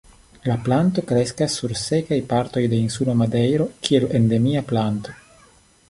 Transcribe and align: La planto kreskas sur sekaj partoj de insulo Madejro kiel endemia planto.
La 0.45 0.53
planto 0.67 1.03
kreskas 1.11 1.57
sur 1.61 1.75
sekaj 1.81 2.19
partoj 2.33 2.65
de 2.73 2.79
insulo 2.87 3.15
Madejro 3.21 3.71
kiel 3.89 4.09
endemia 4.23 4.69
planto. 4.73 5.17